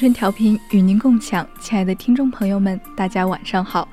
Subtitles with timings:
[0.00, 3.86] 春调频与您共享，亲爱的听众朋友们，大家晚上好，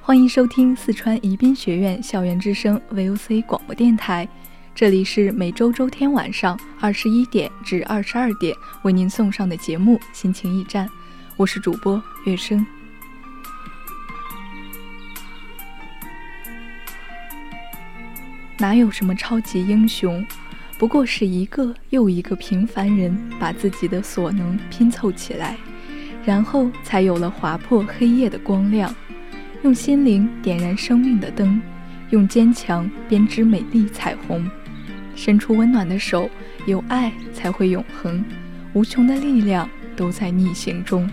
[0.00, 4.26] 欢迎收听四川宜宾学院校园之声 VOC 广播电台，
[4.74, 10.88] 这里是每周周天晚上二十一点至二十二点为您送上的节目《心情驿站》，
[11.36, 12.64] 我是主播月生。
[18.56, 20.26] 哪有什么超级英雄？
[20.80, 25.54] 不过是一个又一个平凡人把自己的所能拼凑起来，
[26.24, 28.90] 然后才有了划破黑夜的光亮，
[29.62, 31.60] 用心灵点燃生命的灯，
[32.08, 34.50] 用坚强编织美丽彩虹，
[35.14, 36.30] 伸出温暖的手，
[36.64, 38.24] 有爱才会永恒，
[38.72, 41.06] 无穷的力量都在逆行中。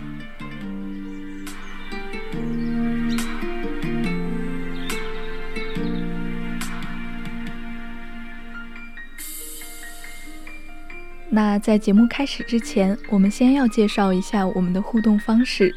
[11.38, 15.72] 那在节目开始之前，我们先要介绍一下我们的互动方式。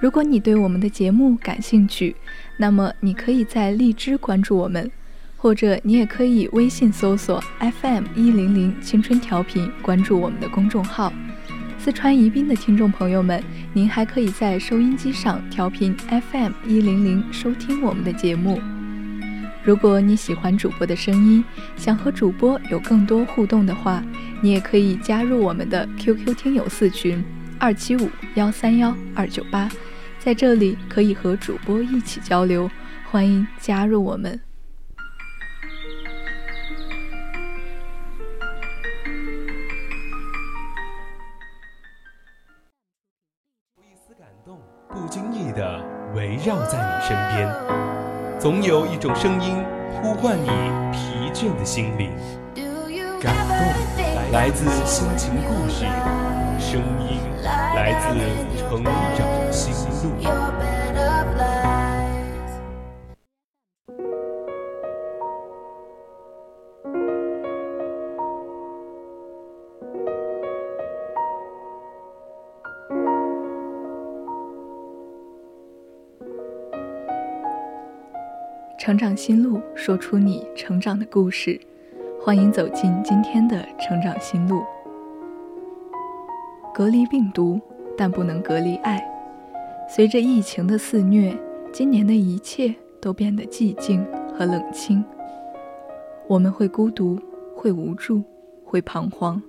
[0.00, 2.16] 如果你对我们的节目感兴趣，
[2.56, 4.90] 那么你可以在荔枝关注我们，
[5.36, 11.12] 或者你也可以微信搜索 FM 一零零青春调频，关注我们的公众号。
[11.78, 13.44] 四川宜宾的听众朋友们，
[13.74, 18.58] 您还可以在收音机上调频 FM 一零零收听我们的节目。
[19.64, 21.42] 如果你喜欢主播的声音，
[21.74, 24.04] 想和主播有更多互动的话，
[24.42, 27.24] 你也可以加入我们的 QQ 听友四群
[27.58, 29.70] 二七五幺三幺二九八，
[30.18, 32.70] 在这里可以和主播一起交流，
[33.10, 34.38] 欢迎加入我们。
[48.94, 49.56] 一种声音
[50.00, 50.46] 呼唤你
[50.92, 52.12] 疲倦的心灵，
[53.20, 55.84] 感动来自心情故事，
[56.60, 58.14] 声音来自
[58.56, 60.43] 成长心路。
[78.84, 81.58] 成长心路，说出你成长的故事。
[82.20, 84.62] 欢迎走进今天的成长心路。
[86.74, 87.58] 隔离病毒，
[87.96, 89.02] 但不能隔离爱。
[89.88, 91.34] 随着疫情的肆虐，
[91.72, 94.06] 今年的一切都变得寂静
[94.36, 95.02] 和冷清。
[96.28, 97.18] 我们会孤独，
[97.56, 98.22] 会无助，
[98.66, 99.42] 会彷徨。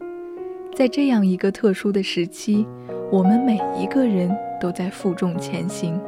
[0.74, 2.66] 在这样一个特殊的时期，
[3.12, 6.00] 我们每一个人都在负重前行。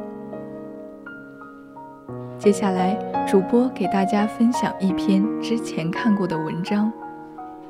[2.38, 6.90] 接下来，主播给大家分享一篇之前看过的文章。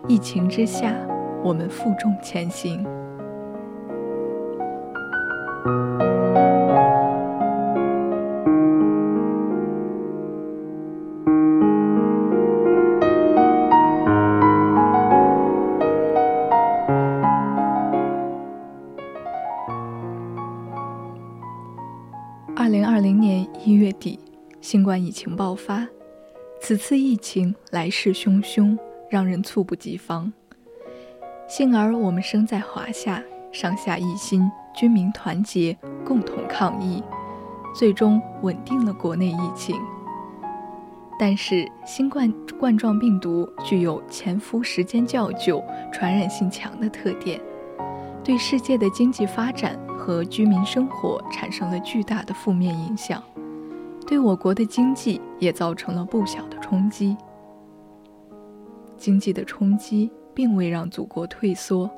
[0.06, 0.94] 疫情之下，
[1.42, 2.84] 我们负重前行。
[25.08, 25.88] 疫情爆发，
[26.60, 28.76] 此次疫情来势汹汹，
[29.08, 30.30] 让人猝不及防。
[31.48, 34.46] 幸而我们生在华夏，上下一心，
[34.76, 35.74] 军民团结，
[36.04, 37.02] 共同抗疫，
[37.74, 39.74] 最终稳定了国内疫情。
[41.18, 42.30] 但是，新冠
[42.60, 47.40] 冠状病毒具有潜伏时间较久、传染性强的特点，
[48.22, 53.22] 对世界的经济发展和居民生活产生了巨大的负面影响。
[54.08, 57.14] 对我国的经济也造成了不小的冲击。
[58.96, 61.90] 经济的冲击并未让祖国退缩，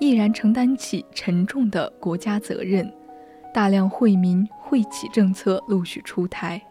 [0.00, 2.90] 毅然承担起沉重的国家责任，
[3.52, 6.62] 大量惠民惠企政策陆续出台，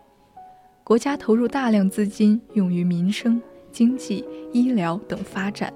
[0.84, 3.40] 国家投入大量资金用于民生、
[3.72, 5.72] 经济、医疗等发展。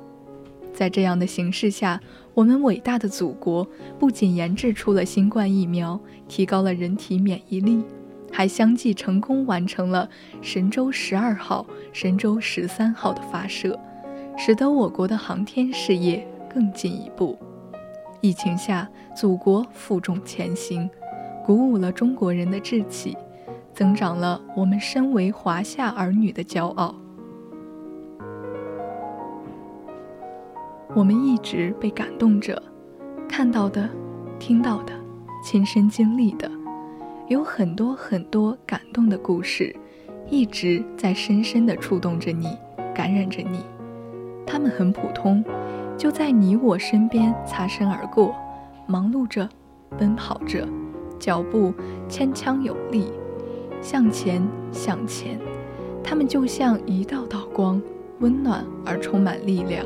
[0.74, 2.02] 在这样的形势下，
[2.34, 3.68] 我们伟大的祖国
[4.00, 7.84] 不仅研制出了新冠疫苗，提高了人体免疫力，
[8.38, 10.08] 还相继成功完成了
[10.44, 13.76] 神舟十二号、神舟十三号的发射，
[14.38, 17.36] 使得我国的航天事业更进一步。
[18.22, 20.88] 疫情下，祖国负重前行，
[21.44, 23.18] 鼓舞了中国人的志气，
[23.74, 26.94] 增长了我们身为华夏儿女的骄傲。
[30.94, 32.62] 我们一直被感动着，
[33.28, 33.90] 看到的、
[34.38, 34.94] 听到的、
[35.44, 36.48] 亲身经历的，
[37.28, 39.76] 有很多很多感动的故事，
[40.30, 42.58] 一直在深深地触动着你，
[42.96, 43.60] 感染着你。
[44.46, 45.44] 他们很普通，
[45.98, 48.34] 就在你我身边擦身而过，
[48.86, 49.48] 忙碌着，
[49.98, 50.66] 奔跑着，
[51.20, 51.74] 脚步
[52.08, 53.12] 铿锵有力，
[53.82, 54.42] 向前，
[54.72, 55.38] 向前。
[56.02, 57.82] 他们就像一道道光，
[58.22, 59.86] 温暖而充满力量。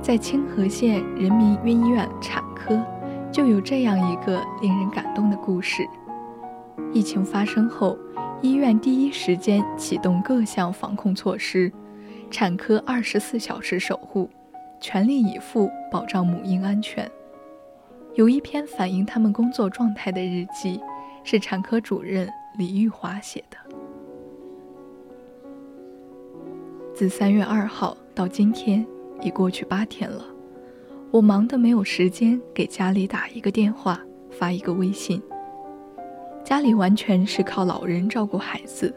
[0.00, 2.84] 在清河县人民医院产科，
[3.32, 5.88] 就有这样一个令人感动的故事。
[6.92, 7.96] 疫情发生后，
[8.42, 11.72] 医院第一时间启动各项防控措施，
[12.30, 14.28] 产科二十四小时守护，
[14.78, 17.10] 全力以赴保障母婴安全。
[18.14, 20.78] 有一篇反映他们工作状态的日记，
[21.24, 23.56] 是产科主任李玉华写的。
[26.94, 28.86] 自三月二号到今天。
[29.24, 30.24] 已过去八天了，
[31.12, 34.00] 我忙得没有时间给家里打一个电话、
[34.30, 35.22] 发一个微信。
[36.42, 38.94] 家里完全是靠老人照顾孩子，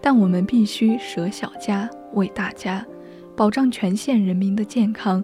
[0.00, 2.82] 但我们必须舍小家为大家，
[3.36, 5.22] 保障全县人民的健康，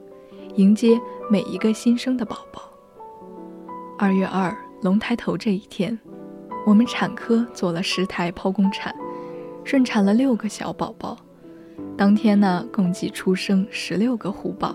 [0.57, 1.01] 迎接
[1.31, 2.71] 每一个新生的宝宝。
[3.99, 5.99] 二月二龙抬头这一天，
[6.67, 8.95] 我们产科做了十台剖宫产，
[9.65, 11.17] 顺产了六个小宝宝。
[11.97, 14.75] 当天呢，共计出生十六个虎宝，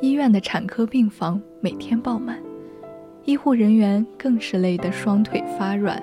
[0.00, 2.38] 医院的产科病房每天爆满，
[3.24, 6.00] 医护人员更是累得双腿发软。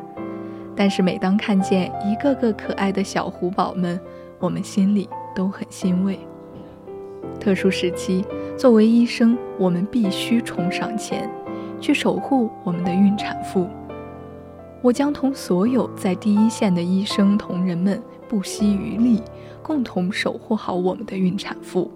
[0.75, 3.97] 但是每当看见一个个可爱的小虎宝们，
[4.38, 6.19] 我们心里都很欣慰。
[7.39, 8.25] 特殊时期，
[8.57, 11.30] 作为医生，我们必须冲上前，
[11.80, 13.65] 去守护我们的孕产妇。
[14.81, 19.24] 我将同所有在第一线的医生同仁们不惜余力。
[19.63, 21.89] 共同守护好我们的孕产妇，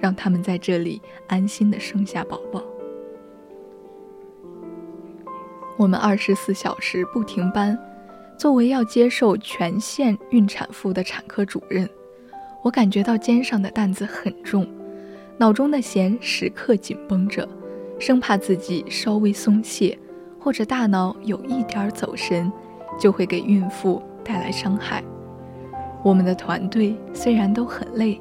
[0.00, 2.62] 让他们在这里安心的生下宝宝。
[5.76, 7.78] 我们二十四小时不停班，
[8.36, 11.88] 作为要接受全县孕产妇的产科主任，
[12.62, 14.66] 我感觉到肩上的担子很重，
[15.38, 17.48] 脑中的弦时刻紧绷着，
[17.98, 19.98] 生怕自己稍微松懈，
[20.38, 22.52] 或者大脑有一点走神，
[22.98, 25.02] 就会给孕妇带来伤害。
[26.02, 28.20] 我们的团队虽然都很累，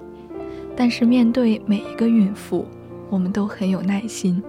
[0.80, 2.66] 但是面对每一个孕妇，
[3.10, 4.42] 我们都很有耐心。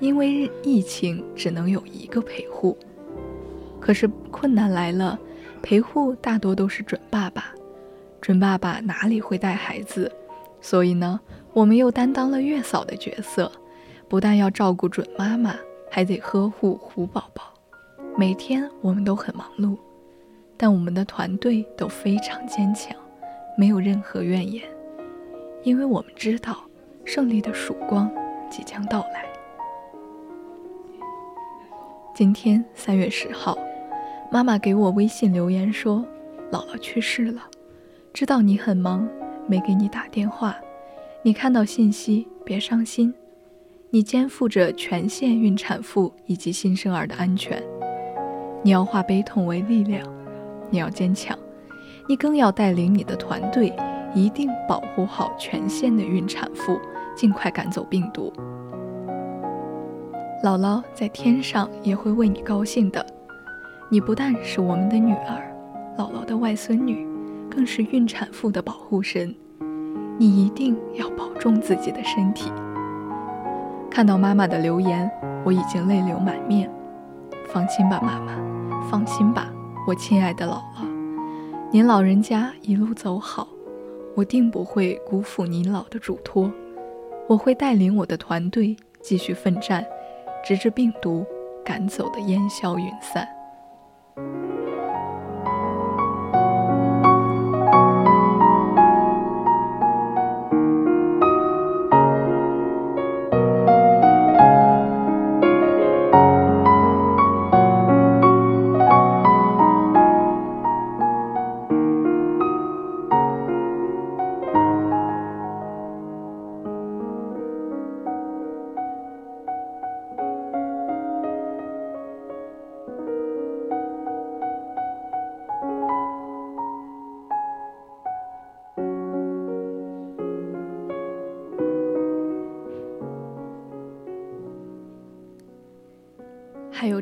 [0.00, 2.74] 因为疫情只能有一个陪护，
[3.78, 5.18] 可是困难来了，
[5.62, 7.52] 陪护大多都是准爸爸，
[8.22, 10.10] 准爸爸哪里会带孩子？
[10.62, 11.20] 所以呢，
[11.52, 13.52] 我们又担当了月嫂的角色，
[14.08, 15.54] 不但要照顾准妈妈，
[15.90, 17.52] 还得呵护虎宝宝。
[18.16, 19.76] 每天我们都很忙碌。
[20.56, 22.96] 但我们的团队都非常坚强，
[23.58, 24.64] 没有任何怨言，
[25.64, 26.58] 因为我们知道
[27.04, 28.10] 胜利的曙光
[28.50, 29.24] 即将到来。
[32.14, 33.58] 今天三月十号，
[34.30, 36.04] 妈妈给我微信留言说
[36.52, 37.42] ：“姥姥去世了，
[38.12, 39.08] 知道你很忙，
[39.48, 40.54] 没给你打电话。
[41.22, 43.12] 你看到信息别伤心，
[43.88, 47.60] 你肩负着全县孕产妇以及新生儿的安全，
[48.62, 50.06] 你要化悲痛为力量。”
[50.70, 51.38] 你要坚强，
[52.08, 53.72] 你更要带领你的团队，
[54.14, 56.78] 一定保护好全县的孕产妇，
[57.16, 58.32] 尽快赶走病毒。
[60.42, 63.04] 姥姥在天上也会为你高兴的。
[63.90, 65.54] 你不但是我们的女儿，
[65.98, 67.06] 姥姥的外孙女，
[67.50, 69.34] 更是孕产妇的保护神。
[70.18, 72.52] 你一定要保重自己的身体。
[73.90, 75.10] 看到妈妈的留言，
[75.44, 76.70] 我已经泪流满面。
[77.48, 78.32] 放心吧，妈妈，
[78.90, 79.48] 放心吧。
[79.86, 80.86] 我亲爱的姥姥，
[81.70, 83.46] 您老人家一路走好，
[84.14, 86.52] 我定不会辜负您老的嘱托。
[87.26, 89.84] 我会带领我的团队继续奋战，
[90.44, 91.24] 直至病毒
[91.64, 93.26] 赶走的烟消云散。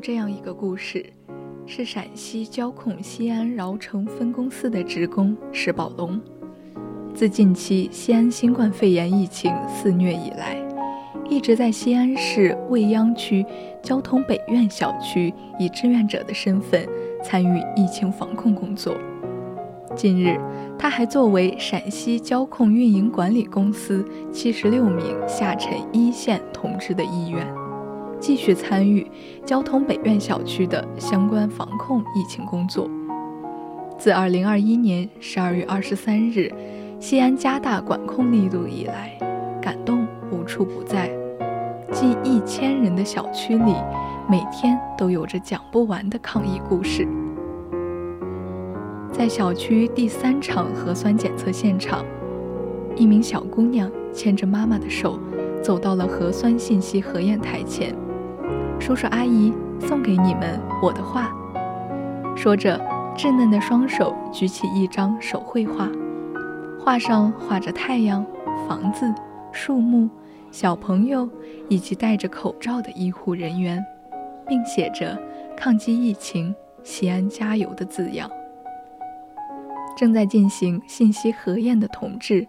[0.02, 1.06] 这样一个故事，
[1.64, 6.20] 是陕西交控西安饶城分公司的职工石宝龙。
[7.14, 10.56] 自近期西安新冠肺炎疫情肆虐以来，
[11.28, 13.46] 一直在西安市未央区
[13.80, 16.84] 交通北苑小区以志愿者的身份
[17.22, 18.96] 参与疫情防控工作。
[19.94, 20.36] 近日，
[20.76, 27.46] 他还作为陕西交控运营管理公司七十六名下沉一线同志的一员，
[28.22, 29.04] 继续参与
[29.44, 32.88] 交通北苑小区的相关防控疫情工作。
[33.98, 36.48] 自二零二一年十二月二十三日，
[37.00, 39.18] 西安加大管控力度以来，
[39.60, 41.10] 感动无处不在。
[41.90, 43.74] 近一千人的小区里，
[44.30, 47.04] 每天都有着讲不完的抗疫故事。
[49.10, 52.04] 在小区第三场核酸检测现场，
[52.94, 55.18] 一名小姑娘牵着妈妈的手，
[55.60, 57.92] 走到了核酸信息核验台前。
[58.82, 61.30] 叔叔阿姨送给你们我的画，
[62.34, 62.76] 说着，
[63.16, 65.88] 稚嫩的双手举起一张手绘画，
[66.80, 68.26] 画上画着太阳、
[68.68, 69.14] 房子、
[69.52, 70.10] 树木、
[70.50, 71.30] 小朋友
[71.68, 73.80] 以及戴着口罩的医护人员，
[74.48, 75.16] 并写着
[75.56, 78.28] “抗击疫情，西安加油”的字样。
[79.96, 82.44] 正在进行信息核验的同志，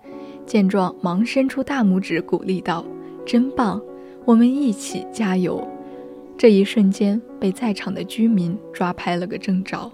[0.48, 2.84] 见状忙伸出大拇指鼓励道
[3.24, 3.80] ：“真棒，
[4.26, 5.64] 我们一起加油！”
[6.38, 9.92] 这一瞬间被在场的居民抓拍了个正着，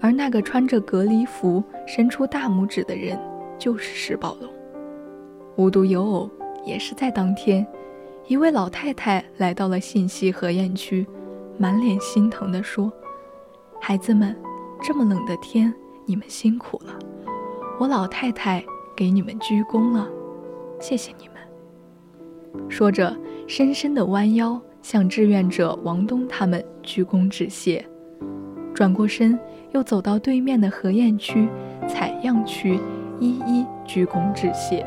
[0.00, 3.18] 而那个穿着隔离服伸出大拇指的人
[3.58, 4.50] 就是石宝龙。
[5.56, 6.30] 无独有偶，
[6.64, 7.66] 也是在当天，
[8.26, 11.06] 一位老太太来到了信息核验区，
[11.58, 12.92] 满脸心疼地说
[13.80, 14.36] ：“孩子们，
[14.82, 15.72] 这么冷的天。”
[16.06, 16.98] 你们辛苦了，
[17.78, 18.64] 我老太太
[18.96, 20.08] 给你们鞠躬了，
[20.80, 22.68] 谢谢你们。
[22.68, 27.84] 说着，深深地弯腰向志愿者王东他们鞠躬致谢，
[28.74, 29.38] 转过身
[29.72, 31.48] 又走到对面的核验区、
[31.86, 32.78] 采样区，
[33.18, 34.84] 一一鞠躬致谢。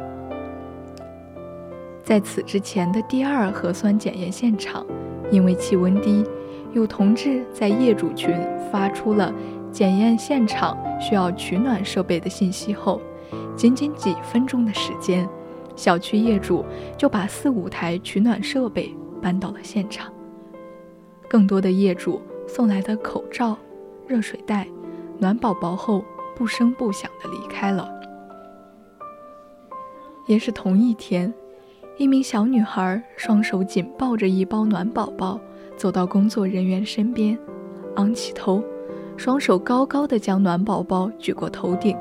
[2.03, 4.85] 在此之前的第二核酸检验现场，
[5.31, 6.25] 因为气温低，
[6.73, 8.35] 有同志在业主群
[8.71, 9.33] 发出了。
[9.71, 13.01] 检验现场需要取暖设备的信息后，
[13.55, 15.27] 仅仅几分钟的时间，
[15.75, 16.63] 小区业主
[16.95, 20.11] 就把四五台取暖设备搬到了现场。
[21.29, 23.57] 更多的业主送来的口罩、
[24.05, 24.67] 热水袋、
[25.17, 26.03] 暖宝宝后，
[26.35, 27.89] 不声不响地离开了。
[30.27, 31.33] 也是同一天，
[31.97, 35.39] 一名小女孩双手紧抱着一包暖宝宝，
[35.75, 37.39] 走到工作人员身边，
[37.95, 38.61] 昂起头。
[39.15, 41.95] 双手高高的将暖宝宝举过头顶，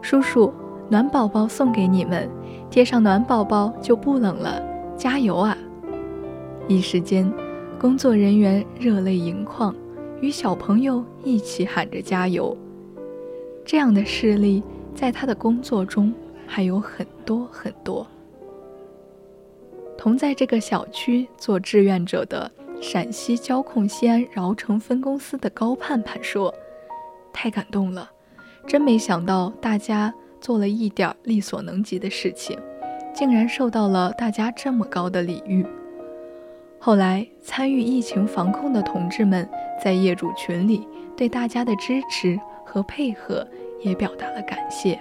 [0.00, 0.50] 叔叔，
[0.88, 2.30] 暖宝宝送给你们，
[2.70, 4.62] 贴上暖宝宝就不冷了，
[4.96, 5.56] 加油啊！
[6.66, 7.30] 一时间，
[7.78, 9.74] 工作人员热泪盈眶，
[10.20, 12.56] 与小朋友一起喊着加油。
[13.66, 14.62] 这样的事例，
[14.94, 16.12] 在他的工作中
[16.46, 18.06] 还有很多很多。
[19.98, 22.50] 同在这个小区做志愿者的。
[22.80, 26.52] 陕西交控西安饶城分公司的高盼盼说
[27.32, 28.10] ：“太感动了，
[28.66, 32.58] 真没想到大家做了一点力所能及的事情，
[33.14, 35.64] 竟然受到了大家这么高的礼遇。
[36.84, 39.48] 后来参与疫情防控的同志们
[39.82, 40.86] 在业主群里
[41.16, 43.48] 对大家的支持和配合
[43.82, 45.00] 也表达了感谢。”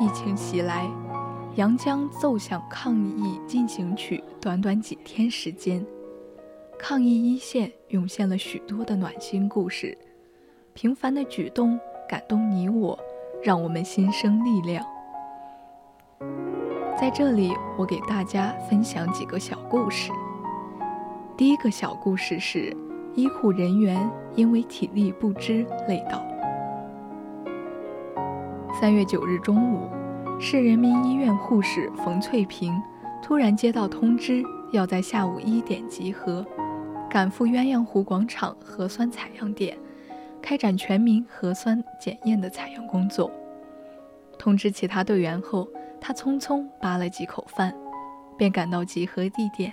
[0.00, 0.88] 疫情袭来
[1.56, 5.84] 阳江奏响抗疫进行曲，短短几天时间，
[6.78, 9.96] 抗疫一线涌现了许多的暖心故事。
[10.74, 12.98] 平凡的举动感动你我，
[13.42, 14.82] 让我们心生力量。
[16.98, 20.10] 在这里，我给大家分享几个小故事。
[21.36, 22.74] 第一个小故事是
[23.14, 26.31] 医护人员因为体力不支累倒。
[28.82, 29.88] 三月九日中午。
[30.40, 32.74] 市人民医院护士冯翠萍
[33.22, 36.44] 突然接到通知，要在下午一点集合，
[37.08, 39.78] 赶赴鸳鸯湖广场核酸采样点，
[40.42, 43.30] 开展全民核酸检验的采样工作。
[44.36, 45.68] 通知其他队员后，
[46.00, 47.72] 他匆匆扒了几口饭，
[48.36, 49.72] 便赶到集合地点。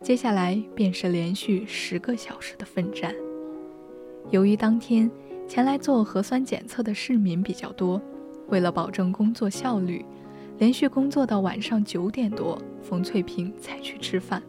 [0.00, 3.14] 接下来便是连续十个小时的奋战。
[4.30, 5.08] 由于当天
[5.52, 8.00] 前来做核酸检测的市民比较多，
[8.48, 10.02] 为了保证工作效率，
[10.56, 14.42] 连续工作到晚上九点多，冯翠萍才去吃饭。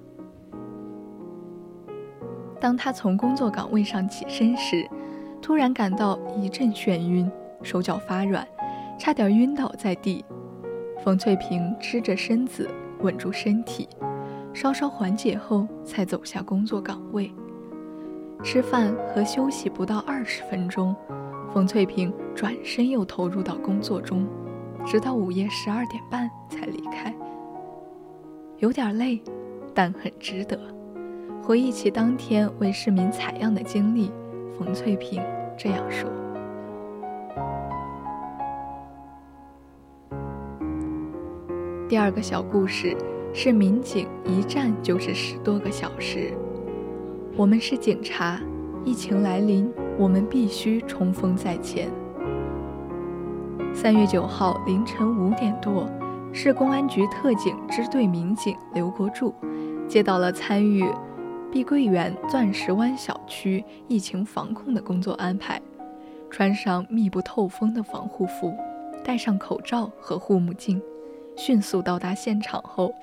[2.58, 4.90] 当他从工作岗位上起身时，
[5.42, 7.30] 突然感到一阵眩晕，
[7.62, 8.48] 手脚发软。
[8.98, 10.24] 差点晕倒在地，
[11.04, 12.70] 冯翠萍支着身子
[13.02, 13.90] 稳住身体，
[14.54, 17.30] 稍稍缓解后才走下工作岗位。
[18.44, 20.94] 吃饭和休息不到二十分钟，
[21.54, 24.28] 冯翠萍转身又投入到工作中，
[24.86, 27.16] 直到午夜十二点半才离开。
[28.58, 29.22] 有点累，
[29.74, 30.60] 但很值得。
[31.42, 34.12] 回忆起当天为市民采样的经历，
[34.58, 35.22] 冯翠萍
[35.58, 36.10] 这样说。
[41.88, 42.96] 第二个小故事
[43.34, 46.34] 是民警一站就是十多个小时。
[47.36, 48.40] 我们是警察，
[48.86, 51.90] 疫情来临，我们必须冲锋在前。
[53.74, 55.90] 三月九号凌晨五点多，
[56.32, 59.34] 市公安局特警支队民警刘国柱
[59.88, 60.86] 接到了参与
[61.52, 65.60] 碧桂园钻石湾小区疫情防控的工作安排，
[66.30, 68.54] 穿上密不透风的防护服，
[69.04, 70.80] 戴上口罩和护目镜。
[71.36, 72.94] 迅速到达现场后，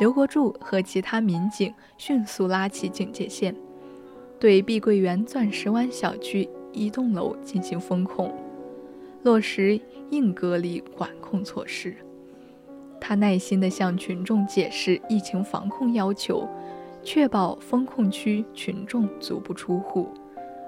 [0.00, 3.54] 刘国柱和其他民警迅速拉起警戒线，
[4.40, 8.34] 对碧桂园钻石湾小区一栋楼进行封控，
[9.22, 9.80] 落实
[10.10, 11.94] 硬隔离管控措施。
[13.00, 16.48] 他耐心地向群众解释疫情防控要求，
[17.04, 20.08] 确保封控区群众足不出户，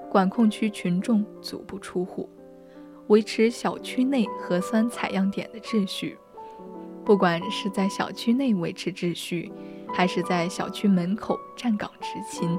[0.08, 2.28] 管控区群众足不出户，
[3.08, 6.16] 维持小区内核酸采样点的秩序。
[7.06, 9.52] 不管是在小区内维持秩序，
[9.94, 12.58] 还是在小区门口站岗执勤，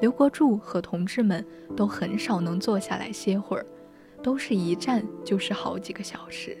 [0.00, 1.44] 刘国柱和同志们
[1.76, 3.66] 都很少能坐下来歇会儿，
[4.22, 6.56] 都是一站就是好几个小时。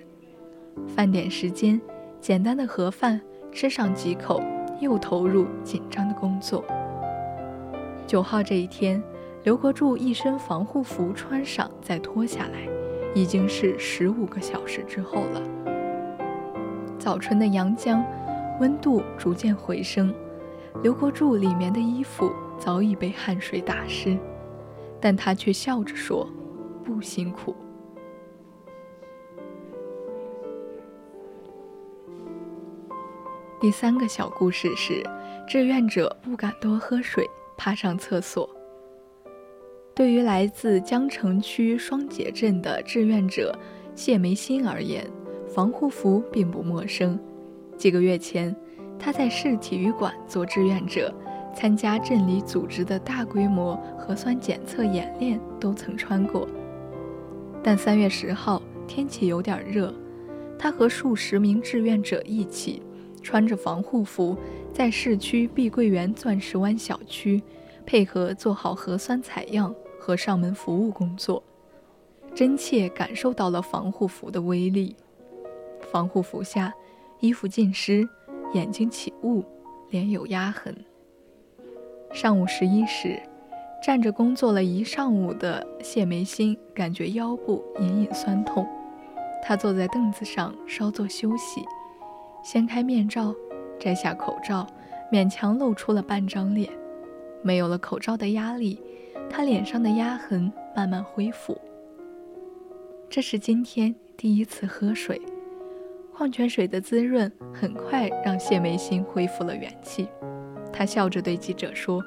[0.86, 1.80] 饭点时间，
[2.20, 3.18] 简单的盒饭
[3.50, 4.42] 吃上几口，
[4.78, 6.62] 又投入紧张的工作。
[8.06, 9.02] 九号这一天，
[9.42, 12.68] 刘国柱一身防护服穿上再脱下来，
[13.14, 15.42] 已经是十五个小时之后了。
[17.00, 18.04] 早春的阳江，
[18.60, 20.14] 温度逐渐回升。
[20.82, 24.18] 刘国柱里面的衣服早已被汗水打湿，
[25.00, 26.28] 但他却笑着说
[26.84, 27.56] ：“不辛苦。”
[33.58, 35.02] 第三个小故事是：
[35.48, 38.48] 志愿者不敢多喝水，怕上厕所。
[39.94, 43.58] 对于来自江城区双节镇的志愿者
[43.94, 45.06] 谢梅心而言，
[45.52, 47.18] 防护服并不陌生。
[47.76, 48.54] 几个月前，
[48.98, 51.12] 他在市体育馆做志愿者，
[51.54, 56.48] 参加镇里组织的大规模核酸检测演练，都曾穿过。
[57.62, 59.92] 但三月十号天气有点热，
[60.58, 62.82] 他和数十名志愿者一起，
[63.22, 64.36] 穿着防护服，
[64.72, 67.42] 在市区碧桂园钻石湾小区，
[67.84, 71.42] 配合做好核酸采样和上门服务工作，
[72.34, 74.94] 真切感受到了防护服的威力。
[75.90, 76.72] 防护服下，
[77.18, 78.08] 衣服浸湿，
[78.54, 79.44] 眼睛起雾，
[79.90, 80.74] 脸有压痕。
[82.12, 83.20] 上午十一时，
[83.82, 88.66] 站着工作了一上午的谢梅心感觉腰部隐隐酸痛，
[89.42, 91.64] 她坐在凳子上稍作休息，
[92.42, 93.34] 掀开面罩，
[93.78, 94.66] 摘下口罩，
[95.12, 96.70] 勉强露出了半张脸。
[97.42, 98.80] 没有了口罩的压力，
[99.30, 101.58] 她脸上的压痕慢慢恢复。
[103.08, 105.20] 这是今天第一次喝水。
[106.20, 110.06] 矿泉水的滋润很快让谢梅心恢复了元气，
[110.70, 111.98] 她笑着对记者说：“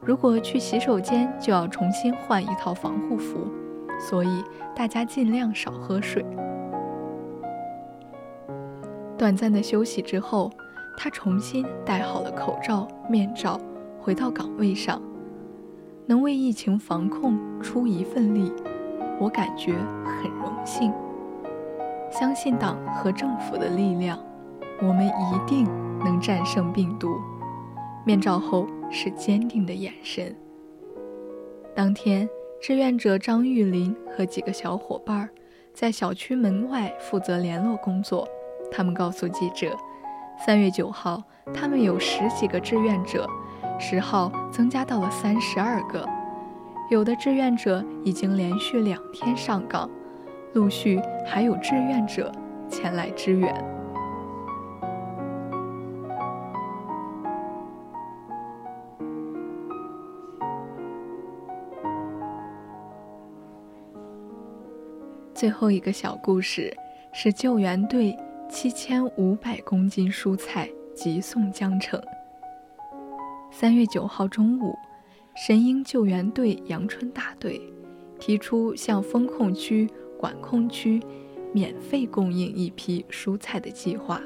[0.00, 3.46] 如果去洗手间就要重新换一套防护服，
[4.08, 4.42] 所以
[4.74, 6.24] 大家尽量少喝水。”
[9.18, 10.50] 短暂的休息之后，
[10.96, 13.60] 他重新戴好了口罩、面罩，
[14.00, 14.98] 回到岗位上。
[16.06, 18.50] 能为疫情防控出一份力，
[19.20, 19.74] 我感觉
[20.06, 20.90] 很荣幸。
[22.10, 24.18] 相信党和政府的力量，
[24.82, 25.64] 我们一定
[26.00, 27.08] 能战胜病毒。
[28.04, 30.34] 面罩后是坚定的眼神。
[31.74, 32.28] 当天，
[32.60, 35.28] 志愿者张玉林和几个小伙伴
[35.72, 38.26] 在小区门外负责联络工作。
[38.72, 39.76] 他们告诉记者，
[40.44, 41.22] 三月九号，
[41.54, 43.28] 他们有十几个志愿者，
[43.78, 46.06] 十号增加到了三十二个。
[46.90, 49.88] 有的志愿者已经连续两天上岗，
[50.52, 52.30] 陆续还有志愿者
[52.68, 53.52] 前来支援。
[65.34, 66.76] 最后一个小故事
[67.12, 68.16] 是救援队
[68.48, 72.00] 七千五百公斤蔬菜急送江城。
[73.50, 74.74] 三月九号中午。
[75.34, 77.60] 神鹰救援队阳春大队
[78.18, 79.88] 提出向封控区、
[80.20, 81.00] 管控区
[81.50, 84.20] 免费供应一批蔬菜的计划，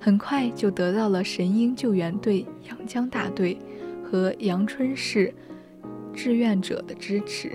[0.00, 3.58] 很快就得到了神鹰救援队阳江大队
[4.02, 5.34] 和阳春市
[6.14, 7.52] 志愿者的支持。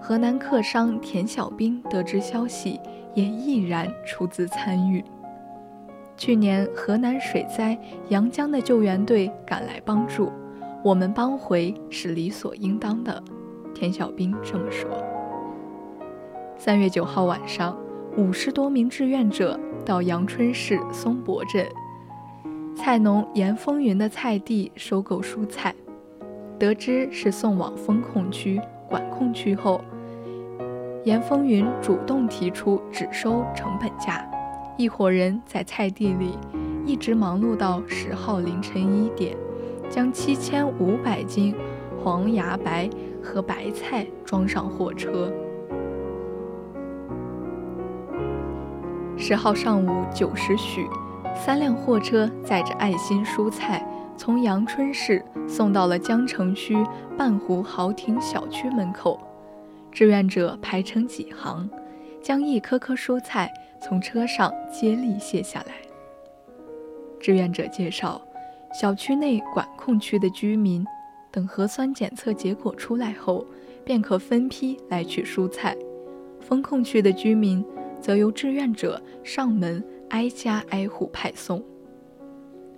[0.00, 2.78] 河南客商田小兵得知消息，
[3.16, 5.04] 也毅然出资参与。
[6.16, 7.76] 去年河南水灾，
[8.10, 10.30] 阳江的救援队赶来帮助。
[10.84, 13.20] 我们帮回是理所应当的，
[13.74, 14.88] 田小兵这么说。
[16.60, 17.78] 三月九号晚上，
[18.16, 21.64] 五十多名志愿者到阳春市松柏镇
[22.74, 25.72] 菜农严风云的菜地收购蔬菜，
[26.58, 29.80] 得知是送往风控区、管控区后，
[31.04, 34.28] 严风云主动提出只收成本价，
[34.76, 36.36] 一伙人在菜地里
[36.84, 39.36] 一直忙碌到十号凌晨一点。
[39.88, 41.54] 将七千五百斤
[42.02, 42.90] 黄芽白
[43.22, 45.32] 和白菜装上货车。
[49.20, 50.86] 十号上午九时许，
[51.34, 53.84] 三辆货车载着爱心蔬菜
[54.16, 56.76] 从阳春市送到了江城区
[57.16, 59.18] 半湖豪庭小区门口。
[59.90, 61.68] 志愿者排成几行，
[62.22, 63.52] 将一颗颗蔬菜
[63.82, 65.74] 从车上接力卸下来。
[67.20, 68.22] 志愿者介绍。
[68.78, 70.86] 小区内管控区的居民，
[71.30, 73.44] 等核酸检测结果出来后，
[73.82, 75.72] 便可分批来取蔬菜；
[76.38, 77.64] 封控区的居民，
[78.00, 81.62] 则由志愿者上门挨家挨户派送。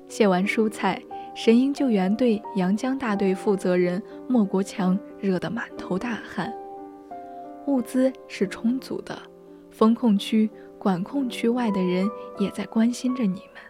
[0.09, 1.01] 卸完蔬菜，
[1.35, 6.53] 神鹰救援队阳江大队负责人莫国强热得满头大汗。
[7.67, 9.17] 物资是充足的，
[9.71, 13.63] 封控区、管控区外的人也在关心着你们。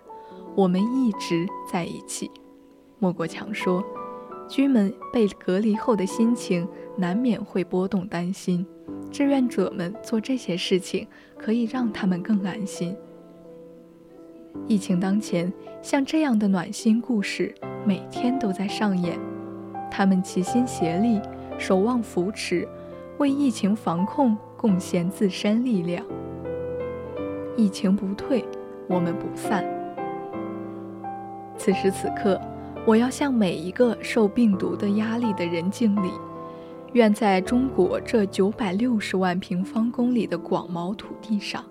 [0.57, 2.31] 我们一直在一起，
[2.99, 3.85] 莫国强说
[4.49, 8.67] ：“居民被隔离后的心情难免会波动担心，
[9.11, 11.07] 志愿者们做这些事情
[11.41, 12.95] 可以让他们更安心。”
[14.69, 17.55] 疫情当前，像这样的暖心故事
[17.87, 19.19] 每天都在上演。
[19.91, 21.21] 他们齐心协力，
[21.59, 22.69] 守望扶持，
[23.19, 26.05] 为疫情防控贡献自身力量。
[27.57, 28.45] 疫情不退，
[28.87, 29.65] 我们不散。
[31.57, 32.41] 此时此刻，
[32.87, 36.11] 我要向每一个受病毒的压力的人敬礼。
[36.93, 41.65] 愿在中国这九百六十万平方公里的广袤土地上，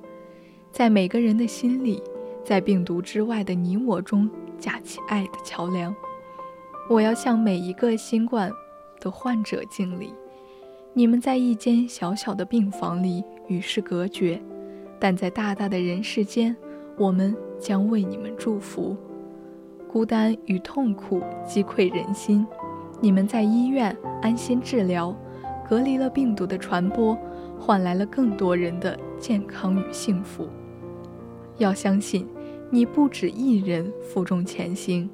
[0.72, 2.02] 在每个人的心里，
[2.44, 5.94] 在病毒之外的你我中架起爱的桥梁。
[6.90, 8.50] 我要向每一个新冠
[9.02, 10.14] 的患者敬礼。
[10.94, 14.42] 你们在一间小小的病房里与世隔绝，
[15.00, 16.56] 但在大大的人世间，
[16.98, 18.96] 我们将为你们祝福。
[19.92, 22.46] 孤单与痛苦击溃人心，
[23.02, 25.16] 你们在医院安心治疗，
[25.68, 27.18] 隔离了病毒的传播，
[27.58, 30.48] 换来了更多人的健康与幸福。
[31.58, 32.28] 要相信，
[32.70, 35.10] 你不止一人负重前行，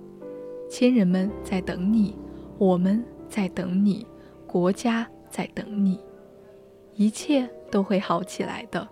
[0.69, 2.15] 亲人们在等你，
[2.57, 4.05] 我们在等你，
[4.47, 5.99] 国家在等你，
[6.95, 8.87] 一切都会好起来的。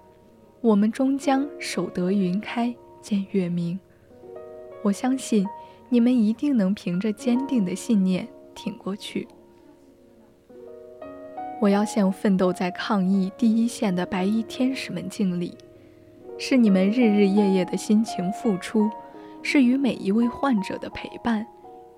[0.62, 3.80] 我们终将守得云开见月明。
[4.84, 5.46] 我相信。
[5.90, 9.28] 你们一定能凭着坚定的信念挺过去。
[11.62, 15.58] 我要向奋斗在抗疫第一线的白衣天使们敬礼，
[16.38, 18.90] 是你们日日夜夜的辛勤付出，
[19.42, 21.46] 是与每一位患者的陪伴，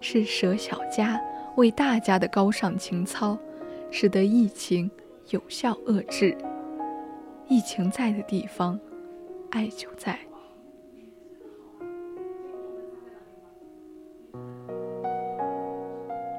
[0.02, 1.20] 是舍小家
[1.56, 3.38] 为大家的高尚情操，
[3.90, 4.92] 使得疫情
[5.30, 6.38] 有效遏制。
[7.48, 8.80] 疫情在的地方，
[9.50, 10.20] 爱就在。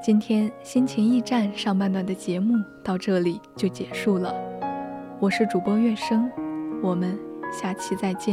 [0.06, 4.32] 今天心情驿站上半段的节目到这里就结束了，
[5.18, 6.30] 我是主播月生，
[6.80, 7.18] 我们
[7.52, 8.32] 下期再见。